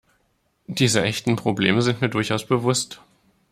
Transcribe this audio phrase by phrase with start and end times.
[0.65, 3.03] Diese echten Probleme sind mir durchaus bewusst.